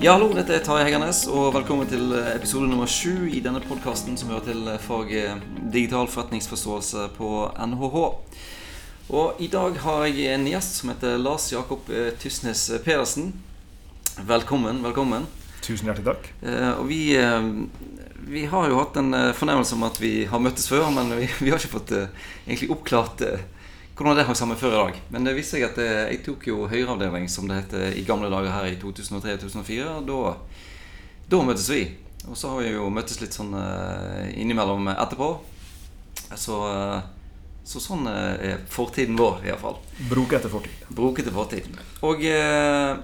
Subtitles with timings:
[0.00, 4.14] Ja, hallo, dette er Tarjei Heggernes, og velkommen til episode nummer sju i denne podkasten
[4.16, 5.42] som hører til faget
[5.74, 7.28] digital forretningsforståelse på
[7.68, 7.98] NHH.
[9.12, 13.28] Og i dag har jeg en gjest som heter Lars Jakob eh, Tysnes Pedersen.
[14.24, 15.28] Velkommen, velkommen.
[15.60, 16.32] Tusen hjertelig takk.
[16.48, 17.52] Eh, og vi, eh,
[18.24, 21.52] vi har jo hatt en fornemmelse om at vi har møttes før, men vi, vi
[21.52, 23.28] har ikke fått egentlig oppklart
[24.00, 25.00] hvordan det hang sammen før i dag.
[25.12, 28.54] Men det viste seg at jeg tok jo høyreavdeling, som det het i gamle dager
[28.54, 30.00] her i 2003-2004.
[30.08, 30.34] Da,
[31.30, 31.84] da møttes vi.
[32.26, 33.52] Og så har vi jo møttes litt sånn
[34.36, 35.30] innimellom etterpå.
[36.36, 36.56] Så,
[37.64, 39.78] så sånn er fortiden vår, iallfall.
[40.10, 40.84] Brokete fortid.
[40.96, 41.68] Brokete fortid.
[42.06, 42.96] Og eh,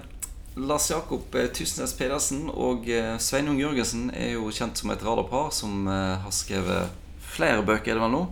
[0.57, 5.85] Lars Jakob Tysnes Pedersen og eh, Sveinung Jørgensen er jo kjent som et radarpar som
[5.85, 8.23] eh, har skrevet flere bøker, er det vel nå?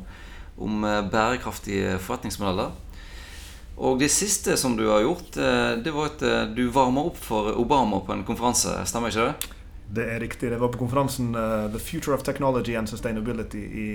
[0.58, 2.72] Om eh, bærekraftige forretningsmodeller.
[3.76, 7.18] Og det siste som du har gjort, eh, det var at eh, du varma opp
[7.20, 8.72] for Obama på en konferanse.
[8.88, 9.52] Stemmer ikke det?
[9.96, 10.52] Det er riktig.
[10.52, 11.34] Det var på konferansen
[11.74, 13.90] The Future of Technology and Sustainability i,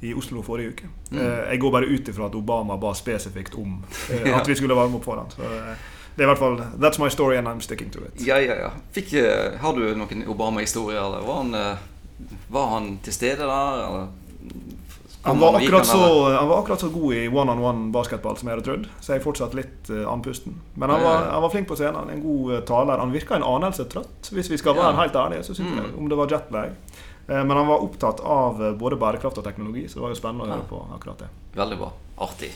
[0.00, 0.88] i Oslo forrige uke.
[1.10, 1.20] Mm.
[1.22, 3.76] Jeg går bare ut ifra at Obama ba spesifikt om
[4.40, 5.30] at vi skulle varme opp for han.
[5.30, 5.46] Så
[6.16, 8.26] det er i hvert fall That's my story and I'm sticking to it.
[8.26, 8.72] Ja, ja, ja.
[8.90, 9.14] Fikk,
[9.60, 11.78] har du noen Obama-historier, eller var han,
[12.50, 13.84] var han til stede der?
[13.86, 14.08] eller?
[15.26, 18.66] Han var, akkurat så, han var akkurat så god i one-on-one basketball som jeg hadde
[18.68, 20.54] trodd, så jeg er fortsatt litt uh, andpusten.
[20.74, 22.12] Men han var, han var, flink på scenen.
[22.12, 23.02] En god uh, taler.
[23.02, 25.00] Han virka en anelse trøtt, hvis vi skal være ja.
[25.02, 25.48] helt ærlige.
[25.48, 25.80] Så synes mm.
[25.82, 26.78] jeg, om det var jetlag.
[27.26, 30.46] Uh, men han var opptatt av både bærekraft og teknologi, så det var jo spennende
[30.46, 31.32] å høre på akkurat det.
[31.58, 31.90] Veldig bra.
[32.28, 32.52] Artig.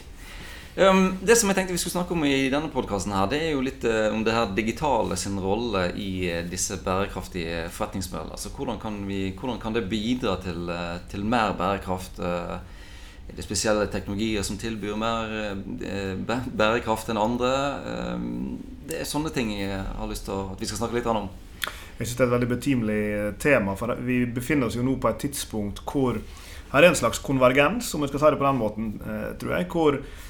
[0.77, 3.83] Um, det som jeg tenkte vi skulle snakke om i denne podkasten, er jo litt
[3.83, 8.37] uh, om det her digitale sin rolle i uh, disse bærekraftige forretningsmodellene.
[8.39, 12.23] Altså, hvordan, kan vi, hvordan kan det bidra til, uh, til mer bærekraft?
[13.31, 15.35] er det spesielle teknologier som tilbyr mer
[16.59, 17.51] bærekraft enn andre?
[18.14, 21.29] Um, det er sånne ting jeg har lyst til at vi skal snakke litt om.
[21.98, 23.03] Jeg synes det er et veldig betimelig
[23.42, 23.75] tema.
[23.79, 26.19] For vi befinner oss jo nå på et tidspunkt hvor
[26.70, 28.91] her er en slags konvergens, om jeg skal si det på den måten,
[29.39, 29.70] tror jeg.
[29.70, 30.27] hvor Eh,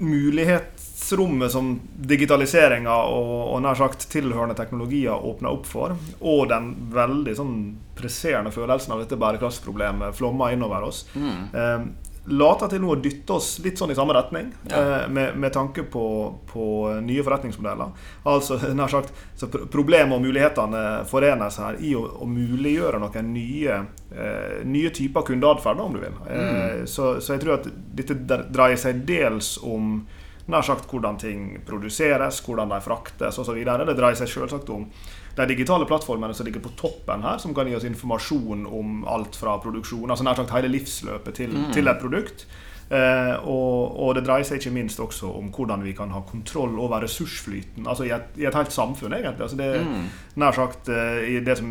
[0.00, 1.72] mulighetsrommet som
[2.10, 7.56] digitaliseringa og, og, nær sagt tilhørende teknologier åpner opp for, og den veldig sånn
[7.98, 11.90] presserende følelsen av dette bærekraftsproblemet flommer innover oss, mm.
[12.30, 14.80] Eh, later til nå å dytte oss litt sånn i samme retning, ja.
[14.80, 16.04] eh, med, med, tanke på,
[16.50, 16.64] på,
[17.04, 17.92] nye forretningsmodeller.
[18.30, 23.82] Altså nær sagt, så Problemet og mulighetene forenes her i å, å muliggjøre noen nye,
[24.14, 26.16] eh, nye typer kundeatferd, om du vil.
[26.28, 26.88] Eh, mm.
[26.90, 28.18] Så, så, jeg tror at dette
[28.50, 30.00] dreier seg dels om
[30.50, 33.60] nær sagt hvordan ting produseres, hvordan de fraktes osv.
[33.64, 34.88] Det dreier seg selvsagt om
[35.36, 39.38] de digitale plattformene som ligger på toppen her, som kan gi oss informasjon om alt
[39.38, 41.70] fra produksjon, altså nær sagt hele livsløpet til, mm.
[41.76, 42.46] til et produkt.
[42.90, 46.74] Eh, og, og, det dreier seg ikke minst også om hvordan vi kan ha kontroll
[46.74, 47.86] over ressursflyten.
[47.86, 49.46] Altså i et, i et helt samfunn, egentlig.
[49.46, 50.08] Altså det mm.
[50.42, 51.70] nær sagt eh, i det som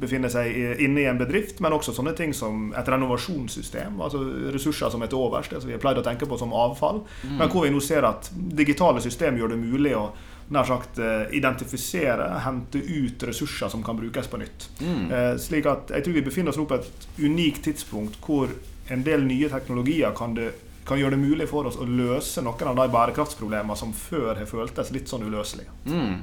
[0.00, 4.00] befinner seg inne i en bedrift, men også sånne ting som et renovasjonssystem.
[4.00, 4.22] Altså
[4.54, 7.02] ressurser som er til overs, det som vi har pleid å tenke på som avfall.
[7.22, 7.36] Mm.
[7.38, 10.08] Men hvor vi nå ser at digitale system gjør det mulig å
[10.50, 14.66] nær sagt eh, identifisere, hente ut ressurser som kan brukes på nytt.
[14.80, 15.04] Mm.
[15.06, 18.50] Eh, slik at jeg tror vi befinner oss nå på et unikt tidspunkt hvor
[18.90, 20.50] en del nye teknologier kan, det,
[20.88, 24.50] kan gjøre det mulig for oss å løse noen av de bærekraftsproblemene som før har
[24.50, 25.70] føltes litt sånn uløselige.
[25.86, 26.18] Mm.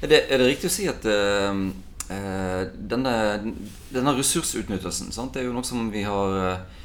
[0.00, 1.58] Er, det, er, det, riktig å si at uh,
[2.08, 3.14] denne,
[3.92, 5.34] denne ressursutnyttelsen sant?
[5.34, 6.78] Det er jo noe som vi har uh,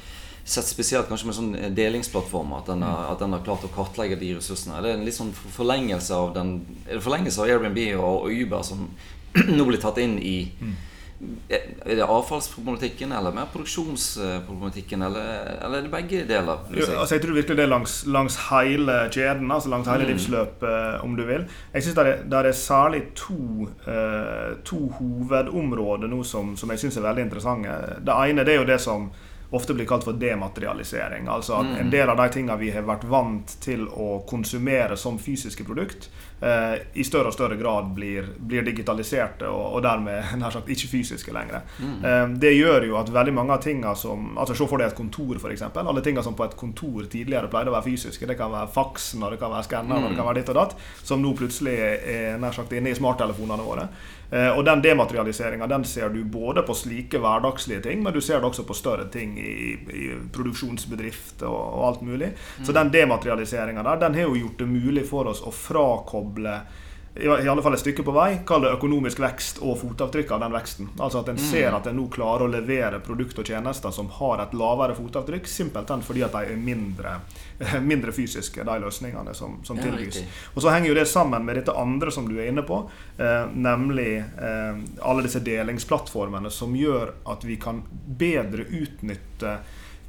[0.44, 4.18] sett spesielt kanskje med sånn delingsplattformer, at den, har, at den har klart å kartlegge
[4.20, 4.82] de ressursene.
[4.84, 6.58] Det Er en litt sånn forlengelse av den
[7.00, 8.84] forlengelse av Airbnb og, og Uber som
[9.56, 10.74] nå blir tatt inn i mm.
[11.48, 15.02] Er det avfallsproblematikken eller mer produksjonsproblematikken?
[15.02, 16.64] Eller, eller er det begge deler?
[16.70, 16.78] Si?
[16.80, 20.12] Jo, altså jeg tror virkelig det er langs, langs hele kjeden, altså langs hele mm.
[20.12, 21.44] livsløpet, om du vil.
[21.74, 26.98] Jeg synes det, er, er særlig to, uh, to hovedområder nå som, som jeg syns
[27.00, 27.78] er veldig interessante.
[28.04, 29.08] Det ene det er jo det som
[29.54, 31.28] ofte blir kalt for dematerialisering.
[31.28, 31.80] Altså at mm.
[31.80, 36.08] en del av de tingene vi har vært vant til å konsumere som fysiske produkt,
[36.40, 40.90] eh, i større og større grad blir, blir digitaliserte og, og, dermed nær sagt ikke
[40.96, 41.62] fysiske lenger.
[41.78, 41.94] Mm.
[42.00, 44.96] Eh, det gjør jo at veldig mange av tingene som altså Se for deg et
[44.96, 45.64] kontor, f.eks.
[45.82, 48.26] Alle tingene som på et kontor tidligere pleide å være fysiske.
[48.28, 50.12] Det kan være faksen, og det kan være skanneren, mm.
[50.12, 53.66] det kan være ditt og datt, som nå plutselig er nær sagt inne i smarttelefonene
[53.66, 53.88] våre.
[54.34, 58.40] Eh, og den dematerialiseringa den ser du både på slike hverdagslige ting, men du ser
[58.40, 62.32] det også på større ting i, i produksjonsbedrifter og, og, alt mulig.
[62.62, 66.58] Så den dematerialiseringa der den har jo gjort det mulig for oss å frakoble
[67.16, 70.54] i alle fall et stykke på vei, kall det økonomisk vekst og fotavtrykk av den
[70.56, 70.88] veksten.
[70.98, 71.44] Altså at en mm.
[71.46, 75.46] ser at en nå klarer å levere produkt og tjenester som har et lavere fotavtrykk,
[75.46, 77.20] simpelthen fordi at de er mindre,
[77.90, 80.24] mindre fysiske, de løsningene som, som ja, tilbys.
[80.56, 82.80] Og så henger jo det sammen med dette andre som du er inne på,
[83.22, 87.84] eh, nemlig eh, alle disse delingsplattformene som gjør at vi kan
[88.18, 89.58] bedre utnytte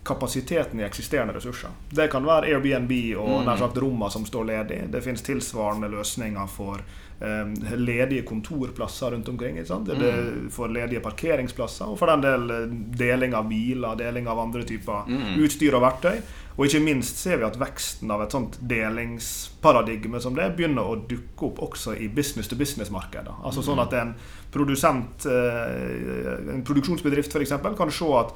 [0.06, 1.70] kapasiteten i eksisterende ressurser.
[1.90, 3.48] Det kan være Airbnb og mm.
[3.48, 4.80] nær sagt rommene som står ledig.
[4.94, 6.84] Det finnes tilsvarende løsninger for
[7.20, 9.58] um, ledige kontorplasser rundt omkring.
[9.58, 10.50] Mm.
[10.52, 15.10] for ledige parkeringsplasser, og for den del eh, deling av biler, deling av andre typer
[15.10, 15.38] mm.
[15.46, 16.22] utstyr og verktøy.
[16.56, 20.96] Og ikke minst ser vi at veksten av et sånt delingsparadigme som det begynner å
[21.04, 23.34] dukke opp også i business-to-business-markedet.
[23.44, 24.14] Altså sånn at en
[24.54, 27.58] produsent, eh, en produksjonsbedrift f.eks.
[27.76, 28.32] kan se at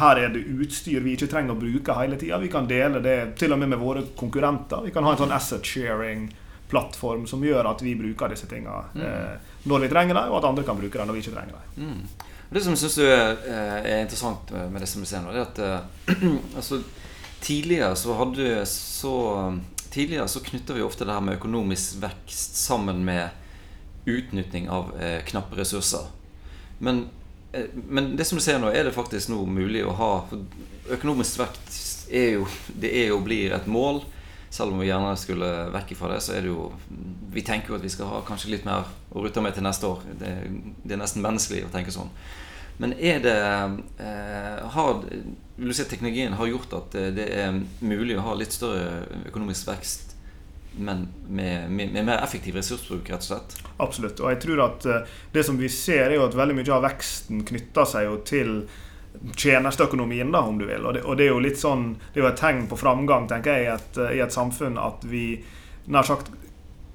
[0.00, 2.40] her er det utstyr vi ikke trenger å bruke hele tida.
[2.42, 4.82] Vi kan dele det til og med med våre konkurrenter.
[4.82, 9.04] Vi kan ha en sånn asset sharing-plattform som gjør at vi bruker disse tinga mm.
[9.06, 11.54] eh, når vi trenger dem, og at andre kan bruke dem når vi ikke trenger
[11.54, 11.86] dem.
[11.86, 12.26] Mm.
[12.50, 15.46] Det som jeg syns er, eh, er, interessant med det som vi ser nå, er
[15.46, 15.62] at
[16.58, 16.82] altså,
[17.44, 19.14] tidligere så hadde så
[19.90, 23.32] Tidligere så knytter vi ofte det her med økonomisk vekst sammen med
[24.06, 26.04] utnytting av eh, knappe ressurser.
[26.78, 27.08] Men
[27.52, 30.10] Eh, men det som du ser nå, er det faktisk nå mulig å ha
[30.90, 31.76] Økonomisk vekt
[32.10, 32.46] er jo,
[32.82, 34.02] det er jo blir et mål.
[34.50, 36.70] Selv om vi gjerne skulle vekk fra det, så er det jo
[37.30, 39.86] Vi tenker jo at vi skal ha kanskje litt mer å rutte med til neste
[39.86, 40.02] år.
[40.18, 40.32] Det,
[40.82, 42.10] det, er nesten menneskelig å tenke sånn.
[42.80, 43.36] Men er det
[44.00, 45.02] eh, har,
[45.56, 49.02] Vil du si at teknologien har gjort at det er mulig å ha litt større
[49.28, 50.10] økonomisk vekst
[50.76, 53.56] men med, med, med, mer effektiv ressursbruk, rett og slett.
[53.76, 54.20] Absolutt.
[54.22, 56.84] Og jeg tror at uh, det som vi ser, er jo at veldig mye av
[56.86, 58.52] veksten knytter seg jo til
[59.36, 60.86] tjenesteøkonomien, da, om du vil.
[60.86, 63.26] Og det, og det, er jo litt sånn Det er jo et tegn på framgang,
[63.30, 65.24] tenker jeg, i et, i et samfunn at vi
[65.90, 66.30] nær sagt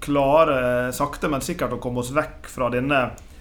[0.05, 2.99] klarer sakte, men sikkert å komme oss vekk fra denne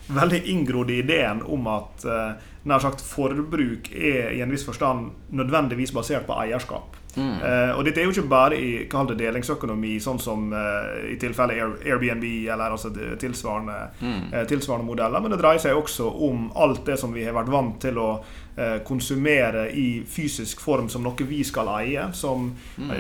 [0.08, 2.34] veldig inngrodde ideen om at uh,
[2.68, 6.98] nær sagt forbruk er i en viss forstand nødvendigvis basert på eierskap.
[7.14, 7.36] Mm.
[7.38, 11.54] Uh, og dette er jo ikke bare i det delingsøkonomi, sånn som uh, i tilfelle
[11.54, 12.90] Air, Airbnb eller altså
[13.20, 14.22] tilsvarende, mm.
[14.32, 17.52] uh, tilsvarende, modeller, men det dreier seg også om alt det som vi har vært
[17.54, 18.10] vant til å
[18.86, 22.04] konsumere i fysisk form som noe vi skal eie.
[22.14, 22.92] Som, mm.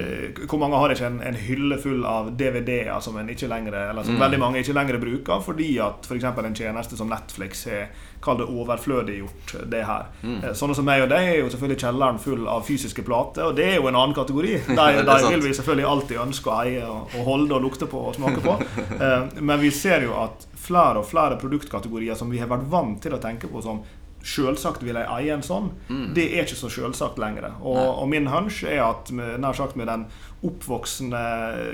[0.50, 4.22] hvor mange har ikke en, en, hylle full av DVD-er som, eller som mm.
[4.24, 6.26] veldig mange ikke lenger bruker, fordi at f.eks.
[6.26, 7.86] en tjeneste som Netflix har
[8.24, 10.08] kall det overflødiggjort det her.
[10.22, 10.38] Mm.
[10.56, 13.66] Sånne som meg og deg er jo selvfølgelig kjelleren full av fysiske plater, og det
[13.72, 14.54] er jo en annen kategori.
[14.84, 18.16] De, de vil vi selvfølgelig alltid ønske å eie og, holde og lukte på og
[18.18, 18.58] smake på.
[18.94, 23.00] Eh, men vi ser jo at flere og flere produktkategorier som vi har vært vant
[23.02, 23.80] til å tenke på som
[24.24, 25.66] Selvsagt vil jeg eie en sånn.
[25.90, 26.06] Mm.
[26.16, 27.50] Det er ikke så selvsagt lenger.
[27.60, 30.06] Og, og, min hunch er at med, nær sagt med den
[30.44, 31.20] oppvoksende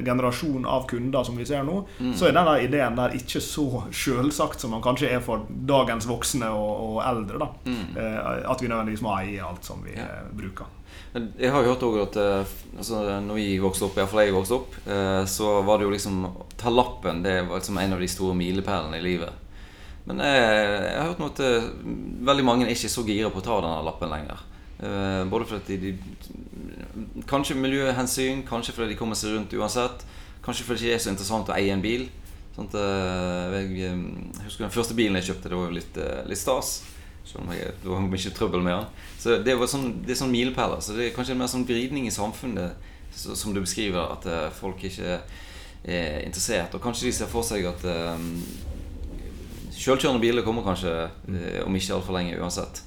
[0.06, 2.12] generasjon av kunder som vi ser nå, mm.
[2.18, 6.50] så er denne ideen der ikke så selvsagt som man kanskje er for dagens voksne
[6.54, 7.40] og, og eldre.
[7.42, 7.84] da mm.
[7.96, 10.06] eh, At vi nødvendigvis må eie alt som vi ja.
[10.06, 10.76] Eh, bruker.
[11.14, 14.58] Jeg har jo hørt også at eh, altså, når vi vokste opp, iallfall jeg vokste
[14.58, 14.80] opp,
[15.30, 16.22] så var det jo liksom
[16.60, 19.46] Ta lappen det var liksom en av de store milepælene i livet.
[20.08, 21.66] Men jeg, jeg, har hørt noe at eh,
[22.30, 24.46] veldig mange er ikke så gira på å ta denne lappen lenger.
[24.80, 25.90] Uh, både fordi de,
[27.28, 30.06] Kanskje miljøhensyn, kanskje fordi de kommer seg rundt uansett.
[30.44, 32.06] Kanskje fordi det ikke er så interessant å eie en bil.
[32.56, 33.92] At, uh, jeg,
[34.46, 36.00] husker den første bilen jeg kjøpte, det var jo litt,
[36.30, 36.72] litt stas.
[37.28, 39.04] Selv om jeg, det var mye trøbbel med den.
[39.20, 40.80] Så Det, var sånn, det er sånn milepæler.
[40.82, 44.26] Så det er kanskje en mer sånn vridning i samfunnet så, som du beskriver, at
[44.56, 45.20] folk ikke
[45.84, 46.74] er interessert.
[46.74, 47.84] Og kanskje de ser for seg at
[49.80, 52.82] Sjølkjørende biler kommer kanskje eh, om ikke altfor lenge uansett.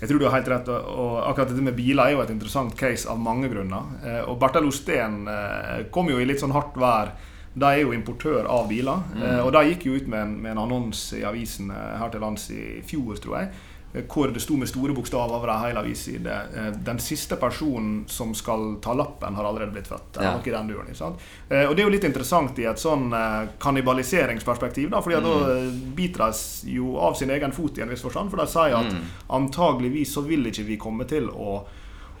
[0.00, 0.68] Jeg tror du har helt rett.
[0.68, 3.94] og akkurat dette med biler er jo et interessant case av mange grunner.
[4.02, 7.14] Eh, og Bertel Osten eh, kom jo i litt sånn hardt vær.
[7.54, 9.04] De er jo importør av biler.
[9.14, 9.44] Mm.
[9.44, 12.48] Og de gikk jo ut med en, med en annonse i avisen her til lands
[12.50, 13.52] i fjor, tror jeg
[13.94, 18.32] hvor det sto med store bokstaver over ei hel avisside eh, Den siste personen som
[18.34, 20.18] skal ta lappen, har allerede blitt født.
[20.18, 20.32] Ja.
[20.34, 23.54] Noe i den duren, eh, og det er jo litt interessant i et sånn eh,
[23.62, 24.90] kannibaliseringsperspektiv.
[24.90, 25.28] Da, fordi mm.
[25.28, 28.34] da biter de jo av sin egen fot i en viss forstand.
[28.34, 29.08] For de sier at mm.
[29.38, 31.62] antageligvis så vil ikke vi komme til å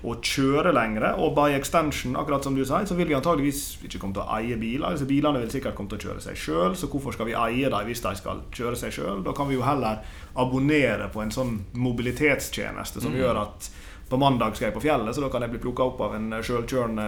[0.04, 1.14] å kjøre lengre.
[1.20, 4.36] Og by extension, akkurat som du sier, så vil vi antageligvis ikke komme til å
[4.36, 4.94] eie biler.
[4.94, 7.72] Disse bilene vil sikkert komme til å kjøre seg sjøl, så hvorfor skal vi eie
[7.72, 9.24] dem hvis de skal kjøre seg sjøl?
[9.26, 10.04] Da kan vi jo heller
[10.40, 13.20] abonnere på en sånn mobilitetstjeneste som mm.
[13.22, 13.70] gjør at
[14.14, 16.28] på mandag skal jeg på fjellet, så da kan jeg bli plukka opp av en
[16.38, 17.06] sjølkjørende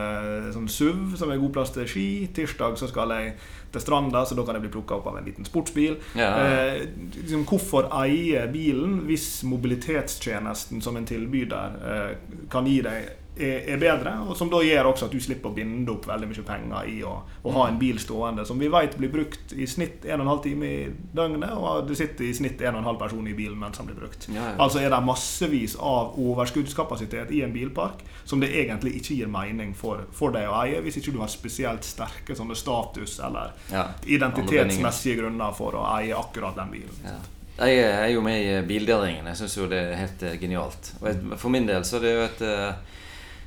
[0.56, 2.06] sånn SUV som er god plass til ski.
[2.34, 3.36] Tirsdag så skal jeg
[3.74, 6.00] til stranda, så da kan jeg bli plukka opp av en liten sportsbil.
[6.18, 6.32] Ja.
[6.42, 6.80] Eh,
[7.20, 12.10] liksom, hvorfor eie bilen hvis mobilitetstjenesten som en tilbyder eh,
[12.50, 15.92] kan gi deg er, bedre, og som da gjør også at du slipper å binde
[15.92, 17.12] opp veldig mye penger i å,
[17.44, 20.70] å ha en bil stående som vi vet blir brukt i snitt 1 12 time
[20.70, 24.00] i døgnet, og det sitter i snitt 1 12 person i bilen mens den blir
[24.00, 24.28] brukt.
[24.32, 24.56] Ja, ja.
[24.62, 29.76] Altså er det massevis av overskuddskapasitet i en bilpark som det egentlig ikke gir mening
[29.76, 33.88] for, for deg å eie, hvis ikke du har spesielt sterke sånne status- eller Ja,
[34.08, 37.24] identitetsmessige grunner for å eie akkurat den bilen.
[37.56, 39.26] Jeg er jo med i Bildelingen.
[39.30, 40.90] Jeg syns jo det er helt eh, genialt.
[41.00, 42.96] Og for min del så er det jo et eh,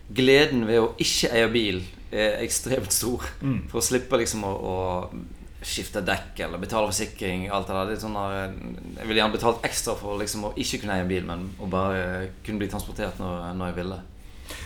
[0.09, 3.25] Gleden ved å ikke eie bil er ekstremt stor.
[3.41, 3.67] Mm.
[3.69, 4.77] For å slippe liksom å, å
[5.61, 7.49] skifte dekk eller betale forsikring.
[7.53, 7.89] Alt det der.
[7.89, 8.55] Det er sånn der,
[8.99, 11.69] jeg ville gjerne betalt ekstra for liksom å ikke kunne eie en bil, men å
[11.71, 13.99] bare kunne bli transportert når, når jeg ville.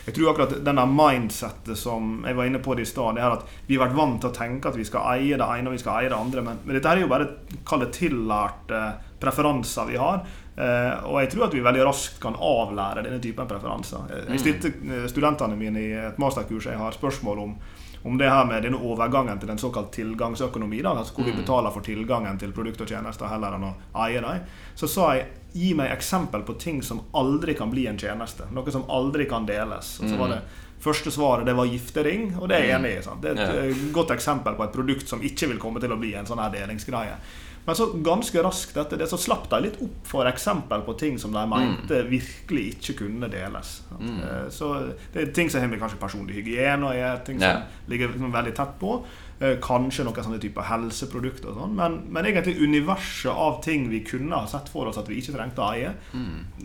[0.04, 3.34] Jeg tror akkurat denne mindsettet som jeg var inne på det i stad, det er
[3.36, 5.76] at vi har vært vant til å tenke at vi skal eie det ene og
[5.76, 8.80] vi skal eie det andre, men, men dette her er jo bare tillærte
[9.20, 10.24] preferanser vi har.
[10.56, 14.10] Eh, og jeg tror at vi veldig raskt kan avlære denne typen preferanser.
[14.28, 17.56] Jeg stilte eh, studentene mine i et masterkurs jeg har spørsmål om
[18.04, 21.72] om det her med denne overgangen til en såkalt tilgangsøkonomi, da, altså hvor vi betaler
[21.72, 23.70] for tilgangen til produkter og tjenester heller enn å
[24.04, 24.42] eie dem,
[24.76, 28.50] så sa jeg gi meg eksempel på ting som aldri kan bli en tjeneste.
[28.52, 29.94] Noe som aldri kan deles.
[30.02, 30.42] Og så var det
[30.84, 33.12] Første svaret det var giftering, og det er jeg enig i.
[33.22, 35.96] Det er et eh, godt eksempel på et produkt som ikke vil komme til å
[35.96, 37.14] bli en sånn her delingsgreie.
[37.66, 41.18] Men så ganske raskt etter det så slapp de litt opp for eksempel på ting
[41.18, 43.82] som de mente virkelig ikke kunne deles.
[43.88, 44.02] sant?
[44.22, 47.48] Eh, Så det er ting som har med kanskje personlig hygiene og er ting som
[47.48, 47.62] Ja.
[47.88, 49.02] ligger liksom veldig tett på.
[49.40, 51.74] Eh, Kanskje noen sånne typer helseprodukter og sånn.
[51.74, 55.32] Men, men egentlig universet av ting vi kunne ha sett for oss at vi ikke
[55.34, 55.94] trengte å eie,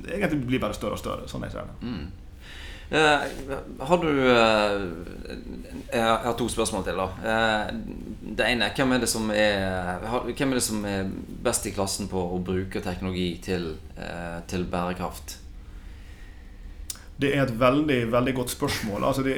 [0.08, 1.28] egentlig blir bare større og større.
[1.28, 1.96] Sånn jeg ser det.
[2.92, 3.20] Eh,
[3.80, 4.82] har du eh,
[5.94, 6.98] Jeg har to spørsmål til.
[6.98, 7.76] da Eh,
[8.38, 10.00] Det ene hvem er det som er
[10.38, 11.06] Hvem er det som er
[11.44, 13.76] best i klassen på å bruke teknologi til,
[14.48, 15.38] til bærekraft?
[17.20, 19.04] Det er et veldig veldig godt spørsmål.
[19.04, 19.36] Altså det,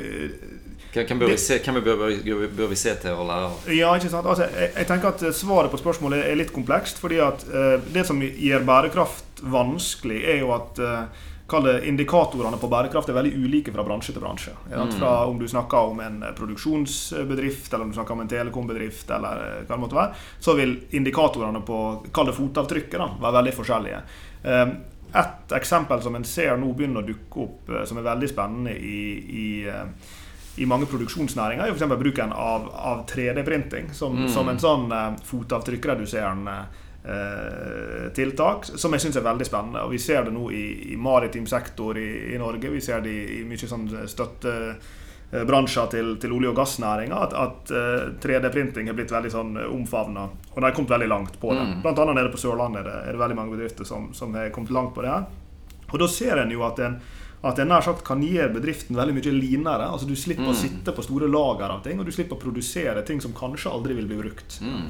[0.94, 3.70] Hvem, bør, vi se, hvem bør, bør, bør vi se til å lære av?
[3.72, 4.28] Ja, ikke sant?
[4.28, 7.00] Altså, jeg, jeg tenker at Svaret på spørsmålet er litt komplekst.
[7.00, 10.92] fordi at eh, Det som gjør bærekraft vanskelig, er jo at det
[11.88, 14.54] indikatorene på bærekraft er veldig ulike fra bransje til bransje.
[14.72, 14.92] Mm.
[14.98, 19.44] Fra Om du snakker om en produksjonsbedrift, eller om du snakker om en telekombedrift, eller
[19.48, 21.82] eh, hva det måtte være, så vil indikatorene på
[22.14, 24.02] kall det fotavtrykket da, være veldig forskjellige.
[24.44, 24.66] Eh,
[25.12, 28.72] Et eksempel som en ser nå begynner å dukke opp, eh, som er veldig spennende
[28.80, 29.00] i,
[29.44, 29.86] i eh,
[30.60, 31.94] i mange produksjonsnæringer er f.eks.
[32.00, 34.30] bruken av, av 3D-printing som, Mm.
[34.30, 36.80] som en sånn eh, fotavtrykkreduserende eh,
[38.14, 39.82] tiltak, som jeg syns er veldig spennende.
[39.88, 42.70] Og Vi ser det nå i, i maritim sektor i, i Norge.
[42.70, 47.24] Vi ser det i, i mye sånn støttebransjer til, til olje- og gassnæringa.
[47.26, 50.28] At, at eh, 3D-printing har blitt veldig sånn omfavna.
[50.52, 51.66] Og de har kommet veldig langt på det.
[51.72, 51.80] Mm.
[51.88, 54.54] Blant annet nede på Sørlandet er det, er det veldig mange bedrifter som, som har
[54.54, 55.26] kommet langt på det her.
[55.92, 57.02] Og da ser en jo at en
[57.42, 59.88] at jeg nær sagt kan gjøre bedriften veldig mye linere.
[59.90, 63.02] Altså Du slipper å sitte på store lager av ting, og du slipper å produsere
[63.08, 64.60] ting som kanskje aldri vil bli brukt.
[64.62, 64.86] Mm.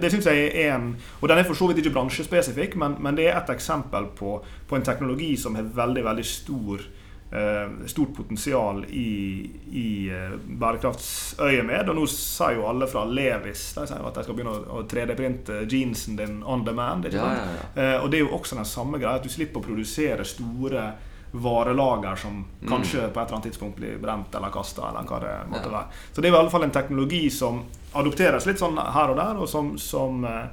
[0.00, 3.18] Det synes jeg er en Og den er for så vidt ikke bransjespesifikk, men, men
[3.18, 6.88] det er et eksempel på, på en teknologi som har veldig, veldig stor
[7.30, 11.92] eh, stort potensial i, i eh, bærekraftsøyemed.
[11.92, 14.86] Og nå sier jo alle fra Levis de sier at de skal begynne å, å
[14.90, 17.10] 3D-printe jeansen din on demand.
[17.12, 17.68] Ja, ja, ja.
[17.74, 20.88] Eh, og det er jo også den samme greia, at du slipper å produsere store
[21.32, 25.34] varelager som kanskje på et eller annet tidspunkt blir brent eller kasta, eller hva det
[25.50, 25.76] måtte Ja.
[25.78, 25.86] være.
[26.12, 29.36] Så det er i alle fall en teknologi som adopteres litt sånn her og der,
[29.38, 30.46] og som, som, eh,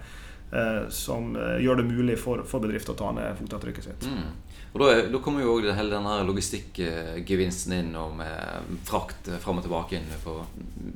[0.52, 4.06] eh, som eh, gjør det mulig for, for bedrifter å ta ned fotavtrykket sitt.
[4.06, 4.30] Mm.
[4.74, 9.66] Og da, da kommer jo også hele denne logistikkgevinsten inn og med frakt fram og
[9.66, 10.36] tilbake inn på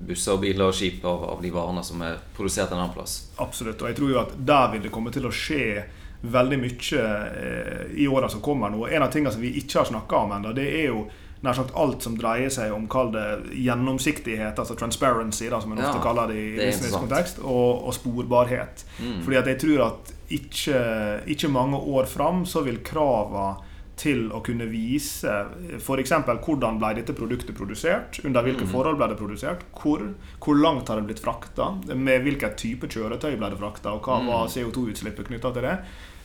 [0.07, 3.31] busser biler og skip av, av de varene som er produsert en annen plass.
[3.41, 3.81] Absolutt.
[3.81, 5.85] Og jeg tror jo at der vil det komme til å skje
[6.21, 7.01] veldig mye
[7.41, 8.85] eh, i åra som kommer nå.
[8.87, 11.05] En av tingene som vi ikke har snakka om ennå, det er jo
[11.41, 13.25] nær sagt alt som dreier seg om kall det
[13.57, 18.85] gjennomsiktighet, altså transparency, da, som en Ja, ofte kaller det i businesskontekst, og, og sporbarhet.
[19.25, 20.83] Fordi at jeg tror at ikke,
[21.33, 23.55] ikke mange år fram så vil krava
[24.01, 25.29] til å kunne vise
[25.77, 26.13] f.eks.
[26.45, 30.05] hvordan ble dette produktet produsert, under hvilke forhold ble det produsert, hvor,
[30.41, 34.21] hvor langt har det blitt frakta, med hvilken type kjøretøy ble det frakta, og hva
[34.25, 35.75] var CO2-utslippet knytta til det.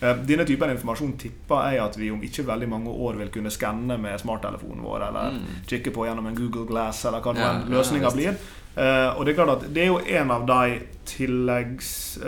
[0.00, 3.52] Eh, Denne typen informasjon tipper jeg at vi om ikke veldig mange år vil kunne
[3.52, 5.38] skanne med smarttelefonen vår, eller
[5.68, 8.16] kikke på gjennom en Google Glass, eller hva Ja, ja, løsninga visst.
[8.16, 8.36] blir.
[8.76, 12.18] Uh, og Det er klart at det er jo en av de tilleggs...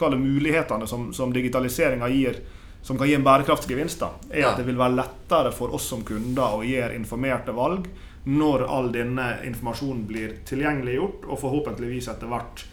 [0.00, 2.36] Uh, mulighetene som, som digitaliseringa gir,
[2.82, 4.50] som kan gi en bærekraftsgevinst, gevinst, er Ja.
[4.50, 7.86] at det vil være lettere for oss som kunder å gjøre informerte valg
[8.26, 12.64] når all denne informasjonen blir tilgjengeliggjort, og forhåpentligvis etter hvert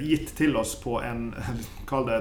[0.00, 1.28] gitt til oss på en
[1.86, 2.16] Kall det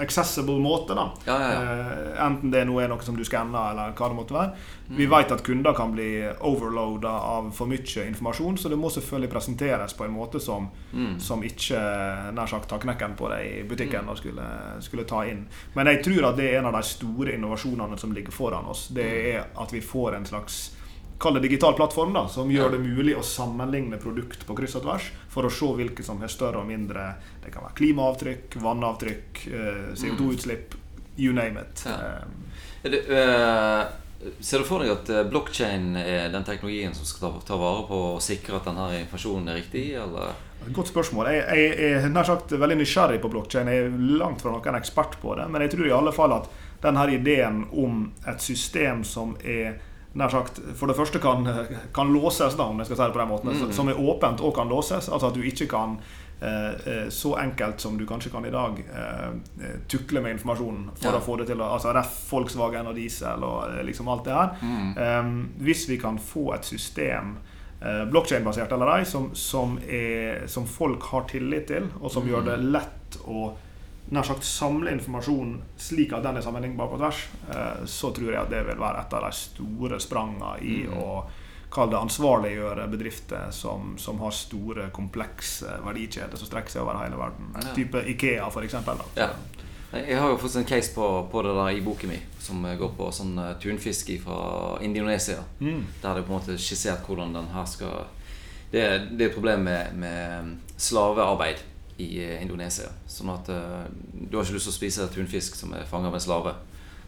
[0.00, 0.94] accessible måte.
[0.94, 1.72] da Ja, ja, ja.
[1.72, 4.54] Eh, Enten det nå er noe som du skanner, eller hva det måtte være.
[4.88, 4.96] Mm.
[4.98, 6.08] Vi vet at kunder kan bli
[6.46, 11.18] overloada av for mye informasjon, så det må selvfølgelig presenteres på en måte som, Mm.
[11.20, 11.78] som ikke
[12.34, 14.46] nær sagt tar knekken på deg i butikken og skulle,
[14.80, 15.46] skulle ta inn.
[15.74, 18.88] Men jeg tror at det er en av de store innovasjonene som ligger foran oss.
[18.88, 19.34] Det Mm.
[19.36, 20.70] er at vi får en slags
[21.18, 24.86] Kall det digital plattform, da, som gjør det mulig å sammenligne produkt på kryss og
[24.86, 27.12] tvers for å se hvilke som har større og mindre
[27.44, 30.74] Det kan være klimaavtrykk, vannavtrykk, eh, CO2-utslipp,
[31.16, 31.84] you name it.
[31.86, 32.24] Ja.
[32.82, 33.84] Eh, det, øh,
[34.40, 38.22] ser du for deg at blockchain er den teknologien som skal ta, vare på og
[38.24, 40.34] sikre at denne informasjonen er riktig, eller?
[40.72, 41.28] Godt spørsmål.
[41.28, 43.72] Jeg er nær sagt veldig nysgjerrig på blokkjede.
[43.72, 45.48] Jeg er langt fra noen ekspert på det.
[45.52, 46.48] Men jeg tror i alle fall at
[46.84, 49.76] denne ideen om et system som er
[50.14, 51.46] nær sagt, For det første kan,
[51.94, 53.50] kan låses, da, om jeg skal si det på den måten.
[53.64, 53.72] Mm.
[53.72, 55.08] Som er åpent og kan låses.
[55.08, 55.96] Altså at du ikke kan
[56.40, 61.10] eh, eh, så enkelt som du kanskje kan i dag, eh, tukle med informasjonen for
[61.10, 61.18] Ja.
[61.18, 64.54] å få det til altså Ref, Volkswagen og diesel og liksom alt det her.
[64.62, 64.94] Mm.
[64.98, 67.36] Um, hvis vi kan få et system
[68.10, 69.74] blokkjederbasert eller ei, som, som,
[70.46, 72.30] som folk har tillit til, og som Mm.
[72.30, 73.50] gjør det lett å
[74.12, 78.42] nær sagt samle informasjon slik at den er sammenlignbar på tvers, eh, så tror jeg
[78.42, 80.98] at det vil være et av de store sprangene i Mm.
[80.98, 81.24] å
[81.74, 87.18] kall det ansvarliggjøre bedrifter som, som har store, komplekse verdikjeder som strekker seg over hele
[87.18, 87.50] verden.
[87.56, 87.74] Ja.
[87.74, 89.02] Type Ikea, eksempel.
[89.16, 89.32] Ja.
[89.94, 92.94] Jeg har jo fått en case på, på det der i boken min, som går
[92.98, 94.38] på sånn øh, tunfisk fra
[94.82, 95.42] Indonesia.
[95.60, 95.84] Mm.
[96.02, 98.06] Der det på en måte skissert hvordan den her skal
[98.72, 98.82] Det
[99.14, 101.62] det er et problem med, med slavearbeid
[101.96, 102.88] i eh, Indonesia.
[103.06, 106.18] Sånn at uh, du har ikke lyst til å spise tunfisk som er fanget av
[106.18, 106.54] en slave.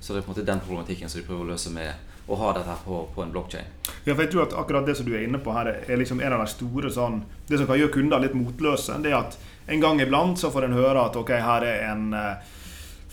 [0.00, 2.36] Så det er på en måte den problematikken som de prøver å løse med å
[2.40, 3.92] ha dette her på, på en blokkjede.
[4.06, 6.42] Jeg tror at akkurat det som du er inne på her, er liksom en av
[6.42, 9.36] de store sånn Det som kan gjøre kunder litt motløse, det er at
[9.70, 12.54] en gang iblant så får en høre at ok, her er en eh,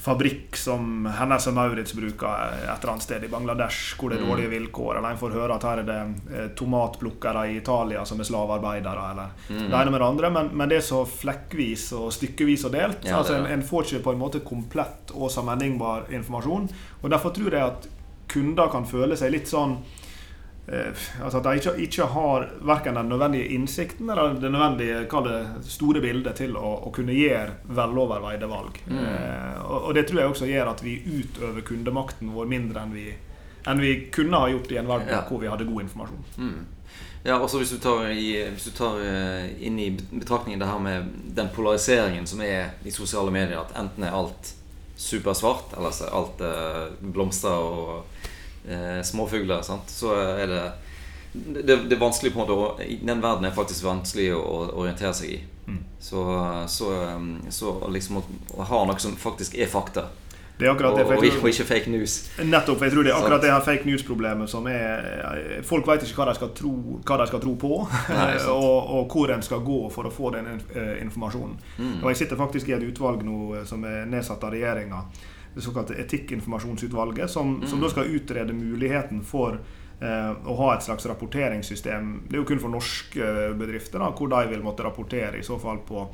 [0.03, 4.23] fabrikk som Hennes og Maurits bruker et eller annet sted i Bangladesh, hvor det er
[4.25, 4.29] Mm.
[4.33, 4.97] dårlige vilkår.
[4.97, 5.99] Eller en får høre at her er det
[6.35, 9.69] eh, tomatplukkere i Italia som er slavearbeidere, eller Mm.
[9.69, 10.29] det ene med det andre.
[10.29, 13.05] Men, men det er så flekkvis og stykkevis og delt.
[13.05, 16.69] Ja, altså en, en får ikke på en måte komplett og sammenlignbar informasjon.
[17.03, 17.87] Og Derfor tror jeg at
[18.27, 19.77] kunder kan føle seg litt sånn
[20.67, 26.01] altså At de ikke, ikke har verken den nødvendige innsikten eller det nødvendige det, store
[26.01, 28.79] bildet til å, å kunne gjøre veloverveide valg.
[28.87, 29.01] Mm.
[29.01, 32.95] Eh, og, og det tror jeg også gjør at vi utøver kundemakten vår mindre enn
[32.95, 33.09] vi,
[33.67, 35.25] enn vi kunne ha gjort i en verden Ja.
[35.27, 36.23] hvor vi hadde god informasjon.
[36.37, 36.63] Mm.
[37.23, 40.79] Ja, også hvis du tar, i, hvis du tar eh, inn i betraktningen det her
[40.79, 44.55] med den polariseringen som er i sosiale medier, at enten er alt
[44.99, 48.29] supersvart, eller så er alt eh, blomster og
[48.67, 49.91] eh, småfugler, sant?
[49.91, 50.63] så er det
[51.33, 54.41] det, det er vanskelig på en måte å, I den verden er faktisk vanskelig å,
[54.43, 55.39] å orientere seg i.
[55.67, 55.79] Mm.
[55.99, 56.25] Så,
[56.69, 58.25] så, um, så liksom å,
[58.57, 60.09] å ha noe som faktisk er fakta,
[60.59, 61.17] Det er akkurat og, det.
[61.17, 62.17] Og, ikke, og ikke fake news.
[62.37, 66.19] nettopp, jeg tror det er akkurat det her fake news-problemet som er Folk vet ikke
[66.21, 67.73] hva de skal tro, de skal tro på,
[68.13, 71.57] Nei, og, og hvor en skal gå for å få den eh, informasjonen.
[71.79, 71.95] Mm.
[72.03, 75.01] Og Jeg sitter faktisk i et utvalg nå eh, som er nedsatt av regjeringa.
[75.55, 77.81] Det såkalte Etikkinformasjonsutvalget, som, som Mm.
[77.83, 79.59] da skal utrede muligheten for
[80.01, 82.23] å ha et slags rapporteringssystem.
[82.27, 85.43] Det er jo kun for norske eh, bedrifter, da, hvor de vil måtte rapportere i
[85.43, 86.07] så fall på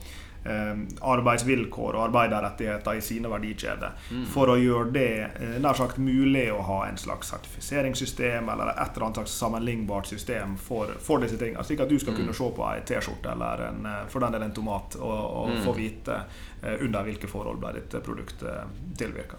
[0.45, 3.95] eh, arbeidsvilkår og arbeiderrettigheter i sine verdikjeder.
[4.11, 4.25] Mm.
[4.29, 8.93] For å gjøre det eh, nær sagt mulig å ha en slags sertifiseringssystem eller et
[8.93, 11.63] eller annet slags sammenlignbart system for, for disse tingene.
[11.65, 12.19] Slik at du skal Mm.
[12.23, 15.49] kunne se på ei T-skjorte eller en, eh, for den del en tomat og, og
[15.49, 15.63] Mm.
[15.65, 16.21] få vite
[16.63, 19.37] eh, under hvilke forhold ble dette produktet tilvirka.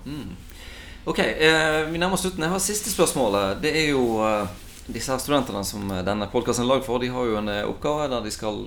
[1.05, 2.43] Ok, eh, vi nærmer oss slutten.
[2.45, 3.63] Jeg har siste spørsmålet.
[3.63, 4.51] Det er jo eh,
[4.93, 7.01] disse her studentene som eh, denne podkasten er lagd for.
[7.01, 8.67] De har jo en eh, oppgave der de skal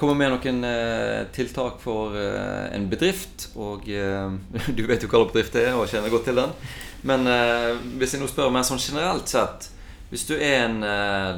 [0.00, 3.50] komme med noen eh, tiltak for eh, en bedrift.
[3.60, 3.84] Og
[4.78, 6.56] du vet jo hva slags bedrift det er, og kjenner godt til den.
[7.04, 7.28] Men
[8.00, 9.68] hvis jeg nå spør mer sånn generelt sett
[10.10, 10.80] Hvis du er en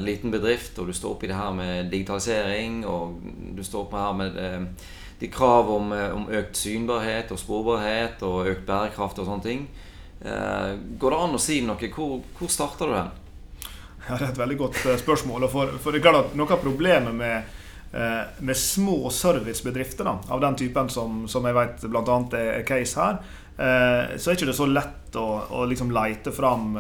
[0.01, 3.19] liten bedrift, og du står oppe i det her med digitalisering, og
[3.59, 4.39] du står oppe her med
[5.21, 9.67] de krav om, om økt synbarhet og sporbarhet og økt bærekraft og sånne ting.
[10.25, 11.89] Eh, går det an å si noe?
[11.95, 13.11] Hvor, hvor starter du hen?
[14.09, 15.49] Ja, det er et veldig godt eh, spørsmål.
[15.53, 17.55] For, for det er klart at Noe av problemet med,
[17.97, 22.19] eh, med små servicebedrifter da, av den typen som, som jeg vet bl.a.
[22.41, 23.23] er case her,
[23.61, 26.71] så er ikke det så lett å, å liksom leite fram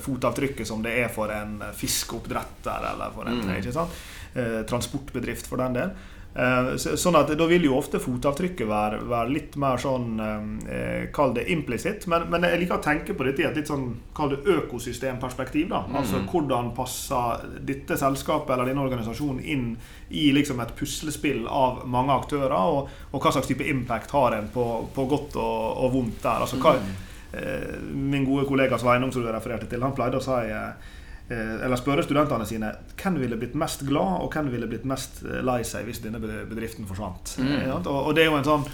[0.00, 3.50] fotavtrykket som det er for en fiskeoppdretter eller for en Mm.
[3.58, 5.92] ikke transportbedrift, for den del.
[6.34, 11.32] Eh, sånn at Da vil jo ofte fotavtrykket være, være litt mer sånn eh, Kall
[11.34, 12.06] det implisitt.
[12.10, 15.68] Men, men, jeg liker å tenke på dette i et litt sånn kall det økosystemperspektiv.
[15.72, 16.28] da, Altså mm.
[16.30, 19.72] Hvordan passer dette selskapet eller denne organisasjonen inn
[20.08, 22.54] i liksom et puslespill av mange aktører?
[22.54, 26.44] Og, og hva slags type impact har en på, på godt og, og, vondt der?
[26.44, 26.94] altså hva, mm.
[27.40, 30.96] eh, Min gode kollega Sveinung som du refererte til, han pleide å si eh, Eh,
[31.36, 35.42] eller spørre studentene sine hvem ville blitt mest glad og hvem ville blitt mest eh,
[35.44, 37.36] lei seg hvis denne bedriften forsvant.
[37.42, 37.84] Mm.
[37.84, 38.68] Og det er jo en sånn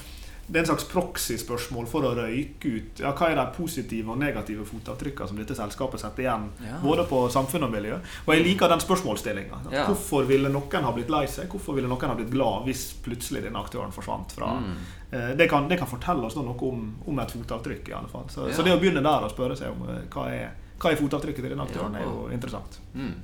[0.47, 4.19] det er en slags proxy-spørsmål for å røyke ut ja, hva er de positive og
[4.21, 6.45] negative fotavtrykkene som dette selskapet setter igjen.
[6.67, 6.81] Ja.
[6.83, 7.97] Både på samfunn og miljø.
[8.27, 9.63] Og jeg liker den spørsmålsstillinga.
[9.73, 9.87] Ja.
[9.89, 11.49] Hvorfor ville noen ha blitt lei seg?
[11.49, 14.75] Hvorfor ville noen ha blitt glad hvis plutselig denne aktøren forsvant fra mm.
[15.17, 17.89] eh, det, kan, det, kan, fortelle oss noe om, om, et fotavtrykk.
[17.89, 18.29] i alle fall.
[18.29, 20.53] Så, så, det å begynne der og spørre seg om eh, hva er
[20.85, 22.79] hva er fotavtrykket til den aktøren, er jo interessant.
[22.93, 23.15] Mm.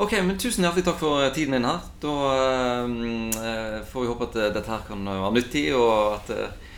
[0.00, 1.80] Ok, men Tusen hjertelig takk for tiden din her.
[2.02, 6.70] Da uh, får vi håpe at dette her kan være nyttig, og at uh,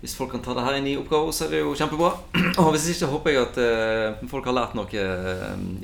[0.00, 2.14] hvis folk kan ta det her inn i oppgaver, så er det jo kjempebra.
[2.62, 5.08] Og hvis ikke, håper jeg at uh, folk har lært noe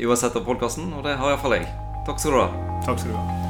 [0.07, 1.69] uansett av podkasten, og det har iallfall jeg.
[2.09, 2.49] Takk skal du ha.
[2.87, 3.45] Takk skal du ha.